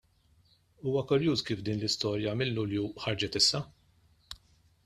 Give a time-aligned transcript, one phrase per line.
[0.85, 3.63] Huwa kurjuż kif din l-istorja minn Lulju ħarġet issa!